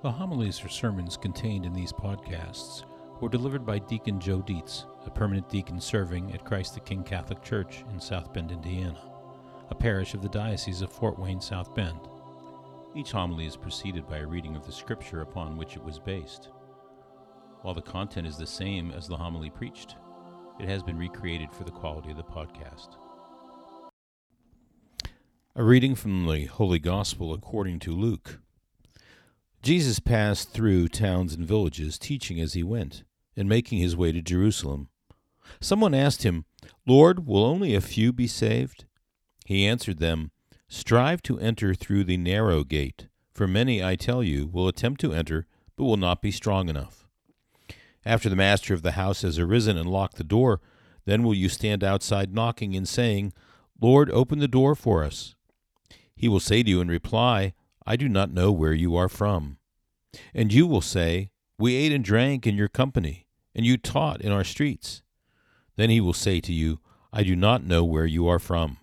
[0.00, 2.84] The homilies or sermons contained in these podcasts
[3.20, 7.42] were delivered by Deacon Joe Dietz, a permanent deacon serving at Christ the King Catholic
[7.42, 8.96] Church in South Bend, Indiana,
[9.70, 11.98] a parish of the Diocese of Fort Wayne, South Bend.
[12.94, 16.50] Each homily is preceded by a reading of the scripture upon which it was based.
[17.62, 19.96] While the content is the same as the homily preached,
[20.60, 22.90] it has been recreated for the quality of the podcast.
[25.56, 28.38] A reading from the Holy Gospel according to Luke.
[29.62, 33.02] Jesus passed through towns and villages, teaching as he went,
[33.36, 34.88] and making his way to Jerusalem.
[35.60, 36.44] Someone asked him,
[36.86, 38.84] Lord, will only a few be saved?
[39.44, 40.30] He answered them,
[40.68, 45.12] Strive to enter through the narrow gate, for many, I tell you, will attempt to
[45.12, 47.08] enter, but will not be strong enough.
[48.04, 50.60] After the master of the house has arisen and locked the door,
[51.04, 53.32] then will you stand outside knocking and saying,
[53.80, 55.34] Lord, open the door for us.
[56.14, 57.54] He will say to you in reply,
[57.90, 59.56] I do not know where you are from.
[60.34, 64.30] And you will say, We ate and drank in your company, and you taught in
[64.30, 65.00] our streets.
[65.76, 66.80] Then he will say to you,
[67.14, 68.76] I do not know where you are from.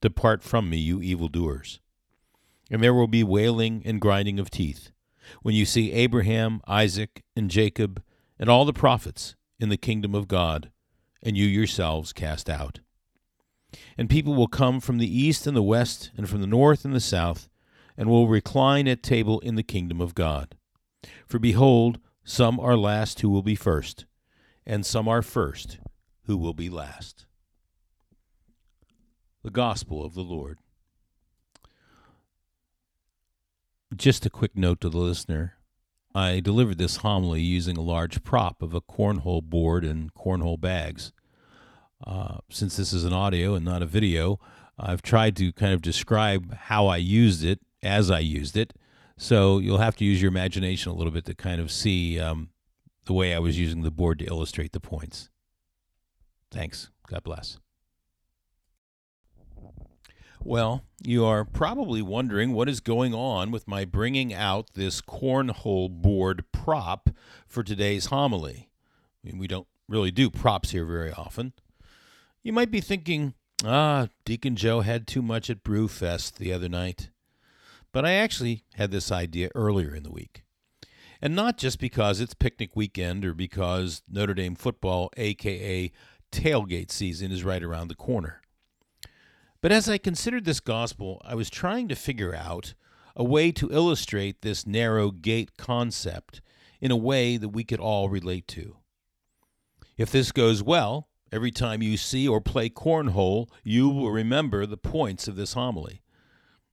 [0.00, 1.80] Depart from me, you evildoers.
[2.70, 4.90] And there will be wailing and grinding of teeth
[5.42, 8.02] when you see Abraham, Isaac, and Jacob,
[8.38, 10.70] and all the prophets in the kingdom of God,
[11.22, 12.80] and you yourselves cast out.
[13.98, 16.94] And people will come from the east and the west, and from the north and
[16.94, 17.50] the south,
[17.96, 20.54] and will recline at table in the kingdom of God.
[21.26, 24.04] For behold, some are last who will be first,
[24.66, 25.78] and some are first
[26.24, 27.26] who will be last.
[29.42, 30.58] The Gospel of the Lord.
[33.94, 35.54] Just a quick note to the listener.
[36.12, 41.12] I delivered this homily using a large prop of a cornhole board and cornhole bags.
[42.04, 44.40] Uh, since this is an audio and not a video,
[44.78, 48.72] I've tried to kind of describe how I used it as I used it.
[49.18, 52.50] So you'll have to use your imagination a little bit to kind of see um,
[53.06, 55.30] the way I was using the board to illustrate the points.
[56.50, 56.90] Thanks.
[57.08, 57.58] God bless.
[60.42, 65.90] Well, you are probably wondering what is going on with my bringing out this cornhole
[65.90, 67.10] board prop
[67.48, 68.68] for today's homily.
[69.24, 71.52] I mean, we don't really do props here very often.
[72.44, 73.34] You might be thinking,
[73.64, 77.10] ah, Deacon Joe had too much at Brewfest the other night.
[77.96, 80.44] But I actually had this idea earlier in the week.
[81.22, 85.90] And not just because it's picnic weekend or because Notre Dame football, aka
[86.30, 88.42] tailgate season, is right around the corner.
[89.62, 92.74] But as I considered this gospel, I was trying to figure out
[93.16, 96.42] a way to illustrate this narrow gate concept
[96.82, 98.76] in a way that we could all relate to.
[99.96, 104.76] If this goes well, every time you see or play cornhole, you will remember the
[104.76, 106.02] points of this homily.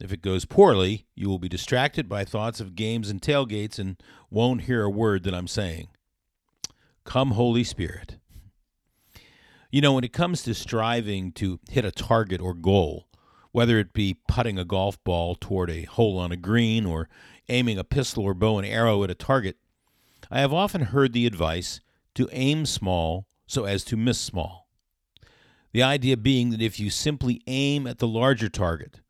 [0.00, 3.96] If it goes poorly, you will be distracted by thoughts of games and tailgates and
[4.28, 5.88] won't hear a word that I'm saying.
[7.04, 8.16] Come, Holy Spirit.
[9.70, 13.08] You know, when it comes to striving to hit a target or goal,
[13.52, 17.08] whether it be putting a golf ball toward a hole on a green or
[17.48, 19.56] aiming a pistol or bow and arrow at a target,
[20.30, 21.80] I have often heard the advice
[22.14, 24.68] to aim small so as to miss small.
[25.72, 29.00] The idea being that if you simply aim at the larger target,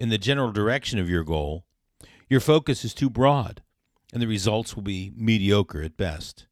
[0.00, 1.66] in the general direction of your goal,
[2.26, 3.62] your focus is too broad,
[4.14, 6.46] and the results will be mediocre at best.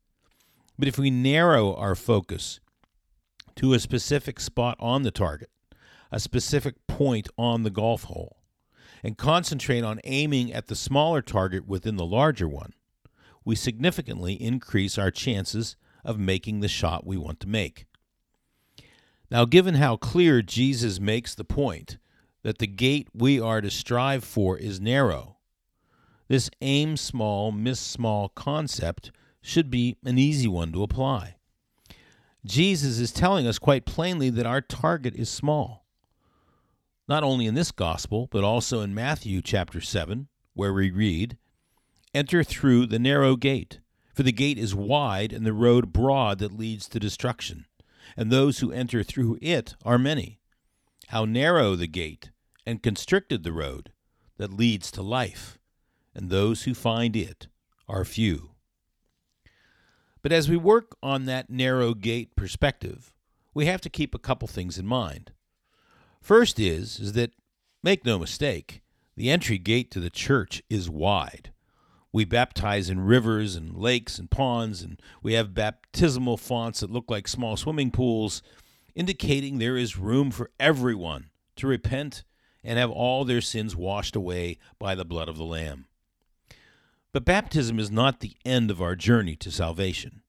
[0.78, 2.60] But if we narrow our focus
[3.56, 5.48] to a specific spot on the target,
[6.12, 8.36] a specific point on the golf hole,
[9.02, 12.74] and concentrate on aiming at the smaller target within the larger one,
[13.46, 17.86] we significantly increase our chances of making the shot we want to make.
[19.30, 21.96] Now, given how clear Jesus makes the point
[22.42, 25.36] that the gate we are to strive for is narrow.
[26.28, 29.10] This aim small, miss small concept
[29.40, 31.36] should be an easy one to apply.
[32.44, 35.86] Jesus is telling us quite plainly that our target is small.
[37.08, 41.38] Not only in this gospel, but also in Matthew chapter 7, where we read,
[42.14, 43.80] Enter through the narrow gate,
[44.14, 47.66] for the gate is wide and the road broad that leads to destruction,
[48.16, 50.37] and those who enter through it are many.
[51.08, 52.28] How narrow the gate
[52.66, 53.92] and constricted the road
[54.36, 55.58] that leads to life,
[56.14, 57.46] and those who find it
[57.88, 58.50] are few.
[60.20, 63.14] But as we work on that narrow gate perspective,
[63.54, 65.32] we have to keep a couple things in mind.
[66.20, 67.30] First is, is that,
[67.82, 68.82] make no mistake,
[69.16, 71.52] the entry gate to the church is wide.
[72.12, 77.10] We baptize in rivers and lakes and ponds, and we have baptismal fonts that look
[77.10, 78.42] like small swimming pools,
[78.98, 82.24] indicating there is room for everyone to repent
[82.64, 85.86] and have all their sins washed away by the blood of the Lamb.
[87.12, 90.22] But baptism is not the end of our journey to salvation,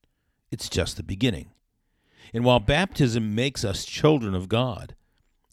[0.51, 1.49] it's just the beginning.
[2.31, 4.95] And while baptism makes us children of God,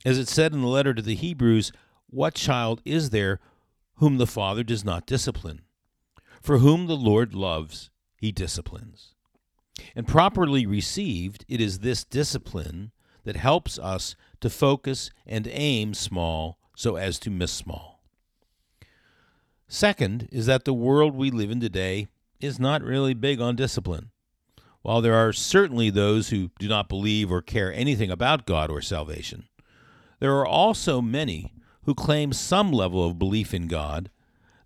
[0.05, 1.73] as it said in the letter to the Hebrews,
[2.11, 3.41] what child is there
[3.95, 5.62] whom the Father does not discipline?
[6.43, 7.89] For whom the Lord loves,
[8.19, 9.15] he disciplines.
[9.95, 12.93] And properly received, it is this discipline
[13.26, 18.00] that helps us to focus and aim small so as to miss small.
[19.69, 22.06] Second is that the world we live in today
[22.40, 24.11] is not really big on discipline.
[24.82, 28.81] While there are certainly those who do not believe or care anything about God or
[28.81, 29.49] salvation,
[30.20, 31.52] there are also many
[31.82, 34.11] who claim some level of belief in God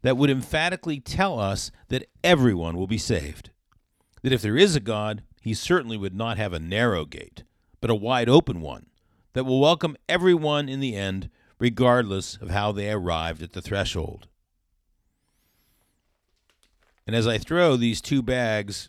[0.02, 3.50] that would emphatically tell us that everyone will be saved.
[4.22, 7.44] That if there is a God, he certainly would not have a narrow gate,
[7.80, 8.86] but a wide open one
[9.32, 14.28] that will welcome everyone in the end, regardless of how they arrived at the threshold.
[17.06, 18.88] And as I throw these two bags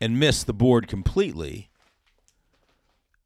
[0.00, 1.68] and miss the board completely,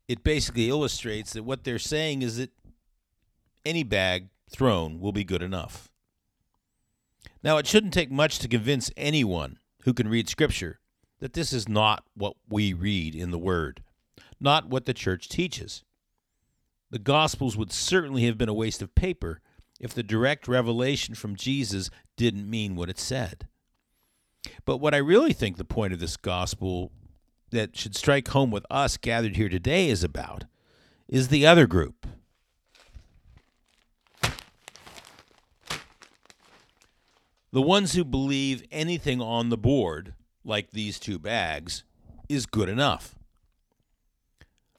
[0.08, 2.50] it basically illustrates that what they're saying is that
[3.64, 5.90] any bag thrown will be good enough.
[7.42, 10.79] Now, it shouldn't take much to convince anyone who can read Scripture
[11.20, 13.82] that this is not what we read in the Word,
[14.40, 15.84] not what the church teaches.
[16.90, 19.40] The Gospels would certainly have been a waste of paper
[19.78, 23.46] if the direct revelation from Jesus didn't mean what it said.
[24.64, 26.90] But what I really think the point of this Gospel
[27.50, 30.44] that should strike home with us gathered here today is about
[31.08, 32.06] is the other group.
[37.52, 40.14] The ones who believe anything on the board,
[40.44, 41.84] like these two bags,
[42.28, 43.14] is good enough.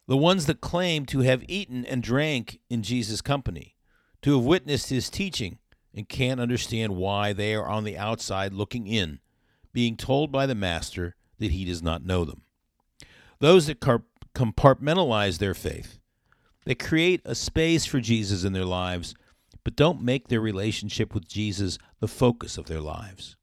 [0.07, 3.75] The ones that claim to have eaten and drank in Jesus' company,
[4.21, 5.59] to have witnessed his teaching,
[5.93, 9.19] and can't understand why they are on the outside looking in,
[9.73, 12.43] being told by the Master that he does not know them.
[13.39, 15.99] Those that compartmentalize their faith,
[16.65, 19.15] they create a space for Jesus in their lives
[19.63, 23.35] but don't make their relationship with Jesus the focus of their lives.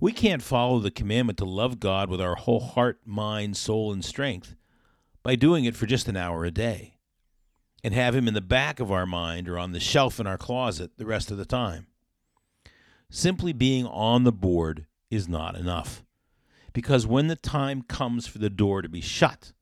[0.00, 4.04] We can't follow the commandment to love God with our whole heart, mind, soul, and
[4.04, 4.54] strength
[5.22, 6.98] by doing it for just an hour a day
[7.82, 10.38] and have Him in the back of our mind or on the shelf in our
[10.38, 11.86] closet the rest of the time.
[13.10, 16.04] Simply being on the board is not enough
[16.72, 19.52] because when the time comes for the door to be shut,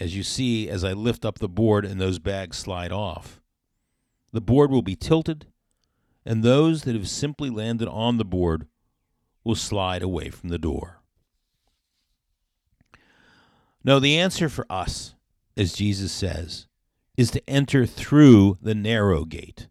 [0.00, 3.40] as you see as I lift up the board and those bags slide off,
[4.32, 5.46] the board will be tilted,
[6.24, 8.66] and those that have simply landed on the board
[9.44, 11.00] will slide away from the door.
[13.84, 15.14] No, the answer for us,
[15.56, 16.68] as Jesus says,
[17.16, 19.68] is to enter through the narrow gate.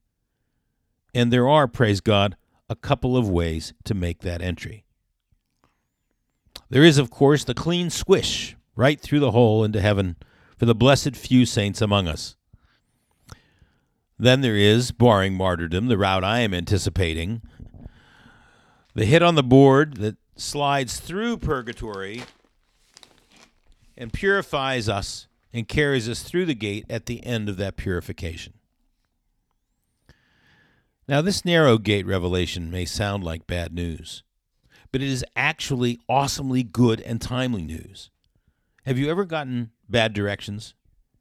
[1.13, 2.36] And there are, praise God,
[2.69, 4.86] a couple of ways to make that entry.
[6.69, 10.15] There is, of course, the clean swish right through the hole into heaven
[10.57, 12.36] for the blessed few saints among us.
[14.21, 17.41] Then there is, barring martyrdom, the route I am anticipating.
[18.94, 22.21] The hit on the board that slides through purgatory
[23.97, 28.53] and purifies us and carries us through the gate at the end of that purification.
[31.07, 34.21] Now, this narrow gate revelation may sound like bad news,
[34.92, 38.11] but it is actually awesomely good and timely news.
[38.85, 40.75] Have you ever gotten bad directions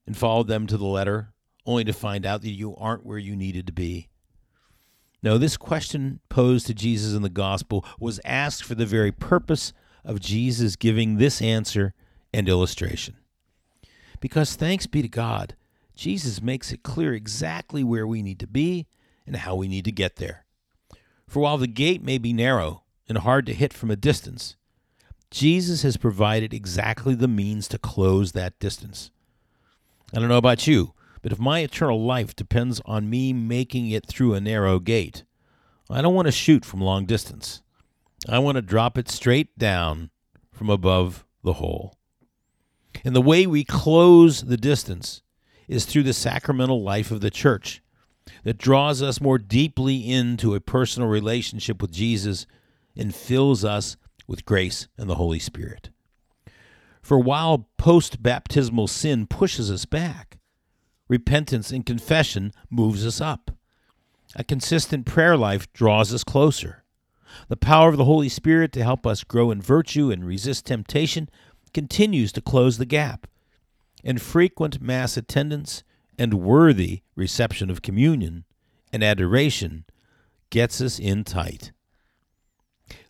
[0.06, 1.32] and followed them to the letter
[1.66, 4.08] only to find out that you aren't where you needed to be.
[5.22, 9.72] No, this question posed to Jesus in the gospel was asked for the very purpose
[10.04, 11.92] of Jesus giving this answer
[12.32, 13.16] and illustration.
[14.20, 15.56] Because thanks be to God,
[15.94, 18.86] Jesus makes it clear exactly where we need to be
[19.26, 20.46] and how we need to get there.
[21.28, 24.56] For while the gate may be narrow and hard to hit from a distance,
[25.30, 29.10] Jesus has provided exactly the means to close that distance.
[30.12, 34.06] I don't know about you, but if my eternal life depends on me making it
[34.06, 35.24] through a narrow gate,
[35.90, 37.62] I don't want to shoot from long distance.
[38.28, 40.10] I want to drop it straight down
[40.52, 41.94] from above the hole.
[43.04, 45.22] And the way we close the distance
[45.68, 47.82] is through the sacramental life of the church
[48.44, 52.46] that draws us more deeply into a personal relationship with Jesus
[52.96, 53.96] and fills us
[54.26, 55.90] with grace and the Holy Spirit.
[57.02, 60.38] For while post baptismal sin pushes us back,
[61.10, 63.50] repentance and confession moves us up.
[64.36, 66.84] A consistent prayer life draws us closer.
[67.48, 71.28] The power of the Holy Spirit to help us grow in virtue and resist temptation
[71.74, 73.26] continues to close the gap.
[74.04, 75.82] And frequent Mass attendance
[76.16, 78.44] and worthy reception of communion
[78.92, 79.84] and adoration
[80.48, 81.72] gets us in tight.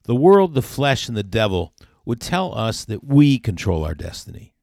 [0.04, 1.74] The world, the flesh, and the devil
[2.06, 4.54] would tell us that we control our destiny.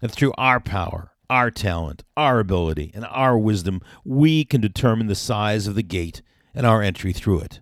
[0.00, 5.14] And through our power, our talent, our ability, and our wisdom, we can determine the
[5.14, 6.20] size of the gate
[6.54, 7.60] and our entry through it.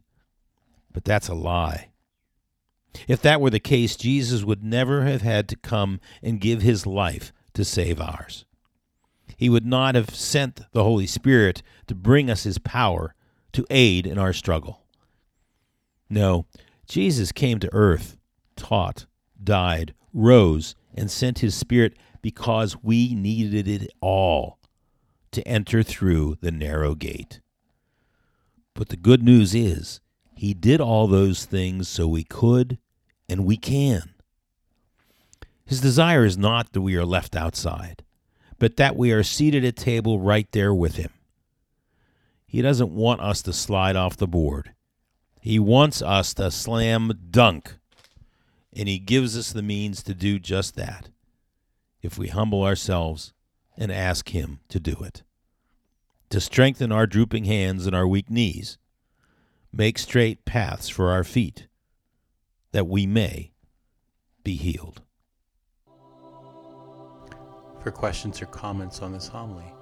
[0.92, 1.90] But that's a lie.
[3.06, 6.84] If that were the case, Jesus would never have had to come and give his
[6.84, 8.44] life to save ours.
[9.36, 13.14] He would not have sent the Holy Spirit to bring us his power
[13.52, 14.82] to aid in our struggle.
[16.08, 16.46] No,
[16.88, 18.16] Jesus came to earth,
[18.56, 19.06] taught,
[19.40, 24.58] died, rose, and sent his Spirit because we needed it all
[25.32, 27.40] to enter through the narrow gate.
[28.74, 30.00] But the good news is,
[30.34, 32.78] he did all those things so we could
[33.28, 34.14] and we can.
[35.64, 38.02] His desire is not that we are left outside,
[38.58, 41.10] but that we are seated at table right there with him.
[42.46, 44.72] He doesn't want us to slide off the board.
[45.40, 47.76] He wants us to slam dunk,
[48.72, 51.10] and he gives us the means to do just that
[52.02, 53.32] if we humble ourselves
[53.76, 55.22] and ask him to do it.
[56.30, 58.78] To strengthen our drooping hands and our weak knees,
[59.72, 61.66] make straight paths for our feet,
[62.72, 63.52] that we may
[64.44, 65.02] be healed.
[67.82, 69.72] For questions or comments on this homily,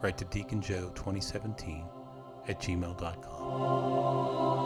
[0.00, 1.84] write to Deacon Joe 2017
[2.46, 4.57] at gmail.com.